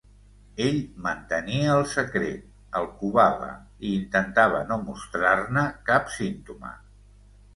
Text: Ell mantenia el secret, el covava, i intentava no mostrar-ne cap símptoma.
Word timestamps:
Ell 0.67 0.77
mantenia 1.07 1.73
el 1.73 1.83
secret, 1.91 2.47
el 2.79 2.87
covava, 3.03 3.51
i 3.89 3.93
intentava 3.97 4.61
no 4.71 4.79
mostrar-ne 4.89 5.67
cap 5.91 6.13
símptoma. 6.17 6.73